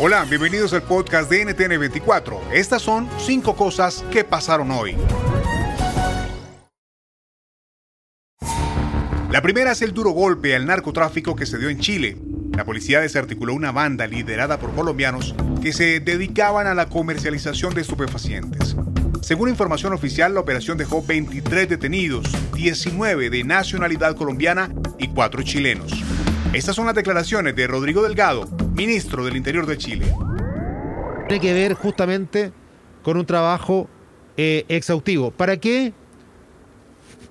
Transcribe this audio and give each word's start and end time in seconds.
Hola, 0.00 0.24
bienvenidos 0.26 0.72
al 0.74 0.84
podcast 0.84 1.28
de 1.28 1.44
NTN24. 1.44 2.52
Estas 2.52 2.82
son 2.82 3.08
cinco 3.18 3.56
cosas 3.56 4.04
que 4.12 4.22
pasaron 4.22 4.70
hoy. 4.70 4.94
La 9.32 9.42
primera 9.42 9.72
es 9.72 9.82
el 9.82 9.92
duro 9.92 10.10
golpe 10.10 10.54
al 10.54 10.66
narcotráfico 10.66 11.34
que 11.34 11.46
se 11.46 11.58
dio 11.58 11.68
en 11.68 11.80
Chile. 11.80 12.16
La 12.56 12.64
policía 12.64 13.00
desarticuló 13.00 13.54
una 13.54 13.72
banda 13.72 14.06
liderada 14.06 14.60
por 14.60 14.72
colombianos 14.72 15.34
que 15.60 15.72
se 15.72 15.98
dedicaban 15.98 16.68
a 16.68 16.74
la 16.74 16.88
comercialización 16.88 17.74
de 17.74 17.80
estupefacientes. 17.80 18.76
Según 19.20 19.48
información 19.48 19.94
oficial, 19.94 20.32
la 20.32 20.40
operación 20.40 20.78
dejó 20.78 21.04
23 21.04 21.68
detenidos, 21.68 22.30
19 22.54 23.30
de 23.30 23.42
nacionalidad 23.42 24.14
colombiana 24.14 24.72
y 24.96 25.08
4 25.08 25.42
chilenos. 25.42 25.90
Estas 26.52 26.76
son 26.76 26.86
las 26.86 26.94
declaraciones 26.94 27.56
de 27.56 27.66
Rodrigo 27.66 28.02
Delgado, 28.02 28.48
ministro 28.78 29.24
del 29.24 29.36
Interior 29.36 29.66
de 29.66 29.76
Chile. 29.76 30.14
Tiene 31.26 31.40
que 31.42 31.52
ver 31.52 31.74
justamente 31.74 32.52
con 33.02 33.16
un 33.16 33.26
trabajo 33.26 33.88
eh, 34.36 34.64
exhaustivo. 34.68 35.32
¿Para 35.32 35.56
qué? 35.56 35.92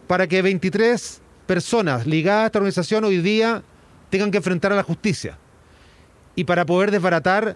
Para 0.07 0.27
que 0.27 0.41
23 0.41 1.21
personas 1.47 2.05
ligadas 2.05 2.43
a 2.43 2.45
esta 2.47 2.59
organización 2.59 3.05
hoy 3.05 3.21
día 3.21 3.63
tengan 4.09 4.29
que 4.29 4.37
enfrentar 4.37 4.73
a 4.73 4.75
la 4.75 4.83
justicia. 4.83 5.37
Y 6.35 6.43
para 6.43 6.65
poder 6.65 6.91
desbaratar 6.91 7.55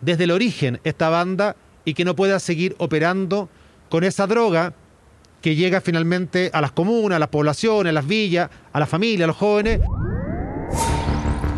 desde 0.00 0.24
el 0.24 0.30
origen 0.30 0.80
esta 0.84 1.08
banda 1.08 1.56
y 1.84 1.94
que 1.94 2.04
no 2.04 2.14
pueda 2.14 2.38
seguir 2.38 2.76
operando 2.78 3.48
con 3.90 4.04
esa 4.04 4.28
droga 4.28 4.74
que 5.42 5.56
llega 5.56 5.80
finalmente 5.80 6.50
a 6.54 6.60
las 6.60 6.70
comunas, 6.70 7.16
a 7.16 7.18
las 7.18 7.28
poblaciones, 7.28 7.90
a 7.90 7.94
las 7.94 8.06
villas, 8.06 8.48
a 8.72 8.78
las 8.78 8.88
familias, 8.88 9.24
a 9.24 9.26
los 9.26 9.36
jóvenes. 9.36 9.80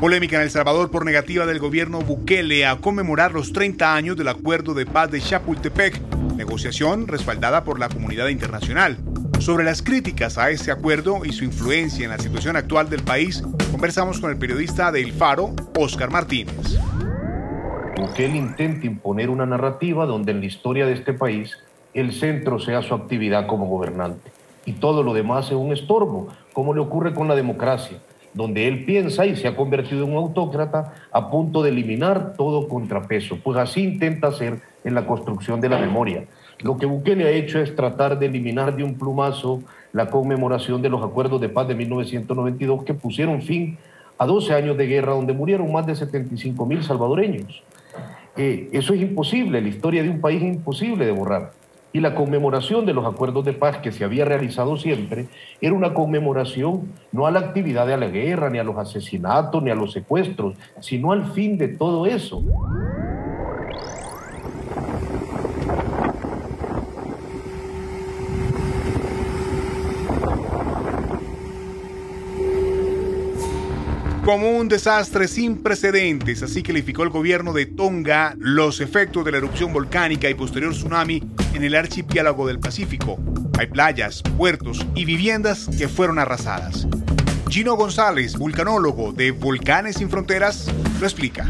Polémica 0.06 0.36
en 0.36 0.42
El 0.42 0.50
Salvador 0.50 0.88
por 0.92 1.04
negativa 1.04 1.46
del 1.46 1.58
gobierno 1.58 1.98
Bukele 1.98 2.64
a 2.64 2.76
conmemorar 2.76 3.32
los 3.32 3.52
30 3.52 3.92
años 3.92 4.16
del 4.16 4.28
Acuerdo 4.28 4.72
de 4.72 4.86
Paz 4.86 5.10
de 5.10 5.20
Chapultepec, 5.20 6.00
negociación 6.36 7.08
respaldada 7.08 7.64
por 7.64 7.80
la 7.80 7.88
comunidad 7.88 8.28
internacional. 8.28 8.98
Sobre 9.40 9.64
las 9.64 9.82
críticas 9.82 10.38
a 10.38 10.50
ese 10.50 10.70
acuerdo 10.70 11.24
y 11.24 11.32
su 11.32 11.42
influencia 11.42 12.04
en 12.04 12.10
la 12.10 12.20
situación 12.20 12.54
actual 12.54 12.88
del 12.88 13.02
país, 13.02 13.42
conversamos 13.72 14.20
con 14.20 14.30
el 14.30 14.38
periodista 14.38 14.92
de 14.92 15.02
El 15.02 15.12
Faro, 15.12 15.56
Oscar 15.76 16.08
Martínez. 16.08 16.78
Bukele 17.96 18.36
intenta 18.36 18.86
imponer 18.86 19.28
una 19.28 19.44
narrativa 19.44 20.06
donde 20.06 20.30
en 20.30 20.38
la 20.38 20.46
historia 20.46 20.86
de 20.86 20.92
este 20.92 21.14
país 21.14 21.58
el 21.94 22.12
centro 22.12 22.60
sea 22.60 22.80
su 22.80 22.94
actividad 22.94 23.48
como 23.48 23.66
gobernante 23.66 24.30
y 24.66 24.74
todo 24.74 25.02
lo 25.02 25.14
demás 25.14 25.46
es 25.46 25.54
un 25.54 25.72
estorbo, 25.72 26.28
como 26.52 26.74
le 26.74 26.80
ocurre 26.80 27.12
con 27.12 27.26
la 27.26 27.34
democracia 27.34 27.98
donde 28.36 28.68
él 28.68 28.84
piensa 28.84 29.24
y 29.24 29.34
se 29.34 29.48
ha 29.48 29.56
convertido 29.56 30.04
en 30.04 30.12
un 30.12 30.18
autócrata 30.18 30.92
a 31.10 31.30
punto 31.30 31.62
de 31.62 31.70
eliminar 31.70 32.34
todo 32.36 32.68
contrapeso. 32.68 33.38
Pues 33.42 33.58
así 33.58 33.82
intenta 33.82 34.28
hacer 34.28 34.60
en 34.84 34.94
la 34.94 35.06
construcción 35.06 35.60
de 35.60 35.70
la 35.70 35.78
memoria. 35.78 36.24
Lo 36.60 36.76
que 36.76 36.84
Bukele 36.84 37.24
ha 37.24 37.30
hecho 37.30 37.58
es 37.58 37.74
tratar 37.74 38.18
de 38.18 38.26
eliminar 38.26 38.76
de 38.76 38.84
un 38.84 38.94
plumazo 38.94 39.62
la 39.92 40.10
conmemoración 40.10 40.82
de 40.82 40.90
los 40.90 41.02
acuerdos 41.02 41.40
de 41.40 41.48
paz 41.48 41.66
de 41.66 41.74
1992 41.74 42.84
que 42.84 42.92
pusieron 42.92 43.40
fin 43.40 43.78
a 44.18 44.26
12 44.26 44.52
años 44.52 44.76
de 44.76 44.86
guerra 44.86 45.12
donde 45.12 45.32
murieron 45.32 45.72
más 45.72 45.86
de 45.86 45.96
75 45.96 46.66
mil 46.66 46.82
salvadoreños. 46.82 47.62
Eh, 48.36 48.68
eso 48.72 48.92
es 48.92 49.00
imposible, 49.00 49.62
la 49.62 49.68
historia 49.68 50.02
de 50.02 50.10
un 50.10 50.20
país 50.20 50.42
es 50.42 50.48
imposible 50.48 51.06
de 51.06 51.12
borrar 51.12 51.52
y 51.96 52.00
la 52.00 52.14
conmemoración 52.14 52.84
de 52.84 52.92
los 52.92 53.06
acuerdos 53.06 53.46
de 53.46 53.54
paz 53.54 53.78
que 53.78 53.90
se 53.90 54.04
había 54.04 54.26
realizado 54.26 54.76
siempre 54.76 55.28
era 55.62 55.72
una 55.72 55.94
conmemoración 55.94 56.92
no 57.10 57.26
a 57.26 57.30
la 57.30 57.38
actividad 57.40 57.86
de 57.86 57.96
la 57.96 58.08
guerra, 58.08 58.50
ni 58.50 58.58
a 58.58 58.64
los 58.64 58.76
asesinatos, 58.76 59.62
ni 59.62 59.70
a 59.70 59.74
los 59.74 59.92
secuestros, 59.92 60.56
sino 60.78 61.12
al 61.12 61.32
fin 61.32 61.56
de 61.56 61.68
todo 61.68 62.04
eso. 62.04 62.42
como 74.22 74.58
un 74.58 74.66
desastre 74.66 75.28
sin 75.28 75.62
precedentes, 75.62 76.42
así 76.42 76.64
calificó 76.64 77.04
el 77.04 77.10
gobierno 77.10 77.52
de 77.52 77.64
Tonga 77.64 78.34
los 78.38 78.80
efectos 78.80 79.24
de 79.24 79.30
la 79.30 79.38
erupción 79.38 79.72
volcánica 79.72 80.28
y 80.28 80.34
posterior 80.34 80.72
tsunami 80.72 81.22
en 81.56 81.64
el 81.64 81.74
archipiélago 81.74 82.46
del 82.46 82.60
Pacífico. 82.60 83.18
Hay 83.58 83.66
playas, 83.66 84.22
puertos 84.36 84.86
y 84.94 85.04
viviendas 85.04 85.68
que 85.78 85.88
fueron 85.88 86.18
arrasadas. 86.18 86.86
Gino 87.48 87.76
González, 87.76 88.36
vulcanólogo 88.36 89.12
de 89.12 89.30
Volcanes 89.30 89.96
sin 89.96 90.10
Fronteras, 90.10 90.70
lo 91.00 91.06
explica. 91.06 91.46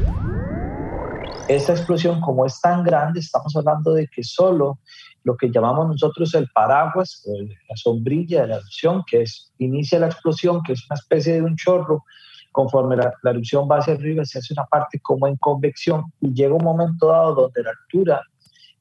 Esta 1.48 1.72
explosión, 1.72 2.20
como 2.20 2.46
es 2.46 2.60
tan 2.60 2.84
grande, 2.84 3.20
estamos 3.20 3.54
hablando 3.56 3.94
de 3.94 4.06
que 4.08 4.22
solo 4.22 4.78
lo 5.24 5.36
que 5.36 5.50
llamamos 5.50 5.88
nosotros 5.88 6.34
el 6.34 6.48
paraguas, 6.54 7.24
la 7.68 7.76
sombrilla 7.76 8.42
de 8.42 8.48
la 8.48 8.56
erupción, 8.56 9.02
que 9.10 9.22
es, 9.22 9.52
inicia 9.58 9.98
la 9.98 10.06
explosión, 10.06 10.62
que 10.62 10.74
es 10.74 10.86
una 10.88 10.94
especie 10.94 11.34
de 11.34 11.42
un 11.42 11.56
chorro 11.56 12.04
conforme 12.52 12.96
la, 12.96 13.12
erupción 13.24 13.68
va 13.70 13.78
hacia 13.78 13.94
arriba, 13.94 14.24
se 14.24 14.38
hace 14.38 14.54
una 14.54 14.64
parte 14.64 14.98
como 15.00 15.26
en 15.26 15.36
convección 15.36 16.04
y 16.20 16.32
llega 16.32 16.54
un 16.54 16.64
momento 16.64 17.08
dado 17.08 17.34
donde 17.34 17.62
la 17.62 17.70
altura, 17.70 18.22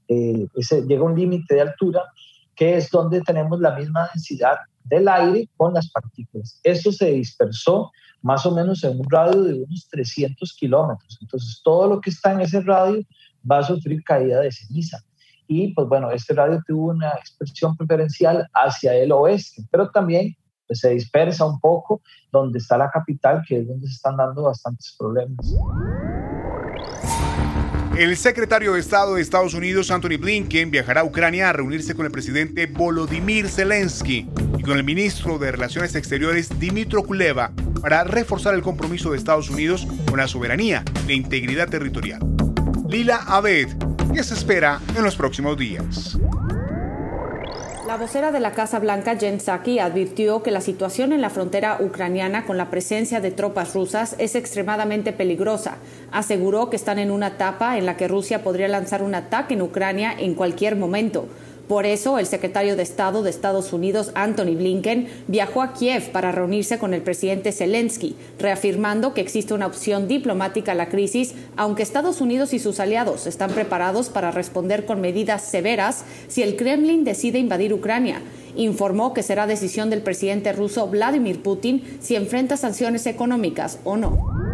eh, 0.08 0.48
ese, 0.56 0.82
llega 0.84 1.04
un 1.04 1.16
límite 1.16 1.56
de 1.56 1.62
altura, 1.62 2.02
que 2.56 2.78
es 2.78 2.90
donde 2.90 3.22
tenemos 3.22 3.60
la 3.60 3.76
misma 3.76 4.10
densidad 4.14 4.58
del 4.84 5.08
aire 5.08 5.50
con 5.58 5.74
las 5.74 5.90
partículas. 5.92 6.60
Eso 6.64 6.92
se 6.92 7.12
dispersó 7.12 7.92
más 8.22 8.46
o 8.46 8.52
menos 8.52 8.84
en 8.84 9.00
un 9.00 9.10
radio 9.10 9.44
de 9.44 9.54
unos 9.54 9.88
300 9.90 10.54
kilómetros. 10.54 11.18
Entonces, 11.22 11.62
todo 11.64 11.88
lo 11.88 12.02
que 12.02 12.10
está 12.10 12.34
en 12.34 12.42
ese 12.42 12.62
radio 12.62 13.02
va 13.50 13.60
a 13.60 13.64
sufrir 13.64 14.04
caída 14.04 14.40
de 14.40 14.52
ceniza. 14.52 15.00
Y 15.48 15.74
pues 15.74 15.88
bueno, 15.88 16.10
este 16.12 16.34
radio 16.34 16.60
tuvo 16.66 16.90
una 16.90 17.12
expresión 17.12 17.78
preferencial 17.78 18.48
hacia 18.54 18.96
el 18.96 19.12
oeste, 19.12 19.64
pero 19.70 19.92
también 19.92 20.36
pues, 20.68 20.80
se 20.80 20.90
dispersa 20.90 21.46
un 21.46 21.60
poco 21.60 22.02
donde 22.32 22.58
está 22.58 22.78
la 22.78 22.90
capital, 22.90 23.44
que 23.48 23.60
es 23.60 23.68
donde 23.68 23.88
se 23.88 23.94
están 23.94 24.18
dando 24.18 24.44
bastantes 24.44 24.96
problemas. 24.98 25.56
El 27.98 28.18
secretario 28.18 28.74
de 28.74 28.82
Estado 28.82 29.16
de 29.16 29.22
Estados 29.22 29.54
Unidos, 29.54 29.90
Anthony 29.90 30.18
Blinken, 30.20 30.70
viajará 30.70 31.00
a 31.00 31.04
Ucrania 31.06 31.50
a 31.50 31.54
reunirse 31.54 31.96
con 31.96 32.06
el 32.06 32.12
presidente 32.12 32.66
Volodymyr 32.66 33.48
Zelensky 33.48 34.28
y 34.58 34.64
con 34.64 34.78
el 34.78 34.84
ministro 34.84 35.40
de 35.40 35.54
Relaciones 35.54 35.96
Exteriores, 35.96 36.60
Dimitro 36.60 37.04
Kuleva, 37.04 37.54
para 37.82 38.04
reforzar 38.04 38.54
el 38.54 38.62
compromiso 38.62 39.12
de 39.12 39.18
Estados 39.18 39.50
Unidos 39.50 39.88
con 40.10 40.18
la 40.18 40.28
soberanía 40.28 40.84
e 41.08 41.14
integridad 41.14 41.70
territorial. 41.70 42.20
Lila 42.90 43.22
Abed, 43.28 43.70
¿qué 44.14 44.24
se 44.24 44.34
espera 44.34 44.82
en 44.98 45.04
los 45.04 45.16
próximos 45.16 45.58
días? 45.58 46.18
La 47.86 47.98
vocera 47.98 48.32
de 48.32 48.40
la 48.40 48.54
Casa 48.54 48.80
Blanca, 48.80 49.16
Jen 49.16 49.40
Psaki, 49.40 49.78
advirtió 49.78 50.42
que 50.42 50.50
la 50.50 50.60
situación 50.60 51.14
en 51.14 51.22
la 51.22 51.30
frontera 51.30 51.78
ucraniana 51.80 52.44
con 52.44 52.58
la 52.58 52.72
presencia 52.72 53.22
de 53.22 53.30
tropas 53.30 53.76
rusas 53.76 54.16
es 54.18 54.34
extremadamente 54.34 55.14
peligrosa. 55.14 55.78
Aseguró 56.12 56.72
que 56.72 56.78
están 56.78 56.98
en 56.98 57.12
una 57.12 57.28
etapa 57.28 57.78
en 57.78 57.86
la 57.86 57.96
que 57.96 58.08
Rusia 58.08 58.44
podría 58.44 58.68
lanzar 58.68 59.04
un 59.04 59.14
ataque 59.14 59.54
en 59.54 59.62
Ucrania 59.62 60.16
en 60.18 60.34
cualquier 60.34 60.76
momento. 60.76 61.28
Por 61.68 61.88
eso, 61.88 62.20
el 62.20 62.28
secretario 62.28 62.76
de 62.76 62.84
Estado 62.84 63.24
de 63.24 63.32
Estados 63.32 63.74
Unidos, 63.74 64.12
Anthony 64.14 64.56
Blinken, 64.56 65.08
viajó 65.28 65.64
a 65.64 65.74
Kiev 65.74 66.12
para 66.12 66.32
reunirse 66.32 66.78
con 66.78 66.94
el 66.94 67.02
presidente 67.02 67.52
Zelensky, 67.52 68.16
reafirmando 68.38 69.16
que 69.16 69.22
existe 69.22 69.56
una 69.56 69.66
opción 69.66 70.08
diplomática 70.08 70.74
a 70.74 70.76
la 70.76 70.90
crisis, 70.90 71.34
aunque 71.58 71.82
Estados 71.82 72.22
Unidos 72.22 72.54
y 72.54 72.60
sus 72.60 72.80
aliados 72.80 73.26
están 73.26 73.50
preparados 73.50 74.10
para 74.10 74.30
responder 74.30 74.86
con 74.86 75.02
medidas 75.02 75.42
severas 75.42 76.06
si 76.28 76.44
el 76.44 76.56
Kremlin 76.56 77.04
decide 77.04 77.40
invadir 77.40 77.74
Ucrania. 77.74 78.22
Informó 78.56 79.14
que 79.14 79.24
será 79.24 79.48
decisión 79.48 79.90
del 79.90 80.04
presidente 80.04 80.54
ruso 80.54 80.88
Vladimir 80.88 81.42
Putin 81.42 81.84
si 82.00 82.16
enfrenta 82.16 82.58
sanciones 82.58 83.08
económicas 83.08 83.80
o 83.84 83.98
no. 83.98 84.45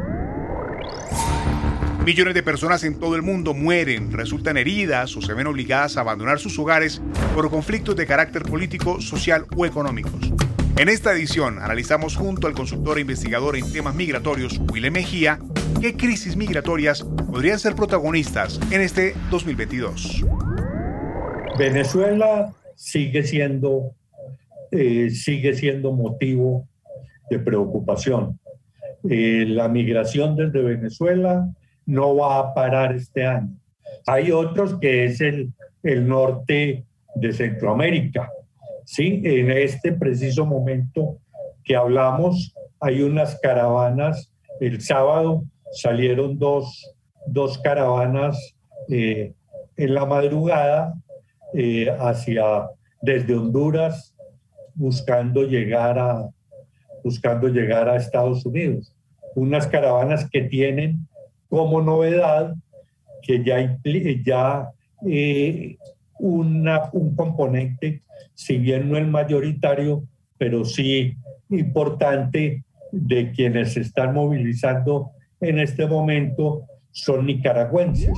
Millones 2.05 2.33
de 2.33 2.41
personas 2.41 2.83
en 2.83 2.97
todo 2.97 3.15
el 3.15 3.21
mundo 3.21 3.53
mueren, 3.53 4.11
resultan 4.11 4.57
heridas 4.57 5.15
o 5.15 5.21
se 5.21 5.35
ven 5.35 5.45
obligadas 5.45 5.97
a 5.97 6.01
abandonar 6.01 6.39
sus 6.39 6.57
hogares 6.57 6.99
por 7.35 7.51
conflictos 7.51 7.95
de 7.95 8.07
carácter 8.07 8.41
político, 8.41 8.99
social 8.99 9.45
o 9.55 9.67
económicos. 9.67 10.33
En 10.77 10.89
esta 10.89 11.13
edición 11.13 11.59
analizamos 11.59 12.15
junto 12.15 12.47
al 12.47 12.53
consultor 12.53 12.97
e 12.97 13.01
investigador 13.01 13.55
en 13.55 13.71
temas 13.71 13.93
migratorios, 13.93 14.59
Willem 14.71 14.93
Mejía, 14.93 15.37
qué 15.79 15.95
crisis 15.95 16.35
migratorias 16.35 17.03
podrían 17.03 17.59
ser 17.59 17.75
protagonistas 17.75 18.59
en 18.71 18.81
este 18.81 19.13
2022. 19.29 20.25
Venezuela 21.59 22.51
sigue 22.75 23.21
siendo, 23.21 23.93
eh, 24.71 25.11
sigue 25.11 25.53
siendo 25.53 25.91
motivo 25.91 26.67
de 27.29 27.37
preocupación. 27.37 28.39
Eh, 29.07 29.45
la 29.47 29.67
migración 29.67 30.35
desde 30.35 30.63
Venezuela 30.63 31.47
no 31.85 32.15
va 32.15 32.39
a 32.39 32.53
parar 32.53 32.95
este 32.95 33.25
año. 33.25 33.55
Hay 34.05 34.31
otros 34.31 34.79
que 34.79 35.05
es 35.05 35.21
el, 35.21 35.51
el 35.83 36.07
norte 36.07 36.85
de 37.15 37.33
Centroamérica. 37.33 38.29
Sí, 38.85 39.21
en 39.23 39.51
este 39.51 39.91
preciso 39.91 40.45
momento 40.45 41.17
que 41.63 41.75
hablamos, 41.75 42.53
hay 42.79 43.01
unas 43.01 43.39
caravanas. 43.39 44.31
El 44.59 44.81
sábado 44.81 45.43
salieron 45.71 46.37
dos, 46.37 46.93
dos 47.27 47.57
caravanas 47.59 48.55
eh, 48.89 49.33
en 49.77 49.93
la 49.93 50.05
madrugada 50.05 50.93
eh, 51.53 51.89
hacia 51.99 52.67
desde 53.01 53.35
Honduras 53.35 54.15
buscando 54.75 55.43
llegar 55.43 55.97
a 55.99 56.29
buscando 57.03 57.47
llegar 57.47 57.89
a 57.89 57.95
Estados 57.95 58.45
Unidos. 58.45 58.93
Unas 59.35 59.65
caravanas 59.67 60.29
que 60.29 60.41
tienen 60.43 61.07
como 61.51 61.81
novedad 61.81 62.55
que 63.21 63.43
ya, 63.43 63.77
ya 64.23 64.69
eh, 65.05 65.75
una, 66.17 66.89
un 66.93 67.13
componente, 67.13 68.01
si 68.33 68.57
bien 68.57 68.89
no 68.89 68.97
el 68.97 69.07
mayoritario, 69.07 70.03
pero 70.37 70.63
sí 70.63 71.17
importante 71.49 72.63
de 72.93 73.31
quienes 73.33 73.73
se 73.73 73.81
están 73.81 74.13
movilizando 74.13 75.11
en 75.41 75.59
este 75.59 75.85
momento 75.85 76.63
son 76.91 77.25
nicaragüenses. 77.25 78.17